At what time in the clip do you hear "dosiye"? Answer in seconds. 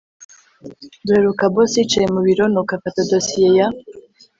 3.11-3.49